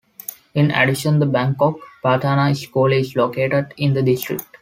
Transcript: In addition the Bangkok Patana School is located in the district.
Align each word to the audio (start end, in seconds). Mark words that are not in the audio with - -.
In 0.55 0.71
addition 0.71 1.19
the 1.19 1.27
Bangkok 1.27 1.77
Patana 2.03 2.57
School 2.57 2.91
is 2.91 3.15
located 3.15 3.71
in 3.77 3.93
the 3.93 4.01
district. 4.01 4.57